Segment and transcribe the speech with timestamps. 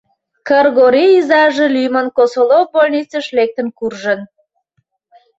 [0.47, 4.19] Кыргорий изаже лӱмын Косолоп больницыш лектын куржын.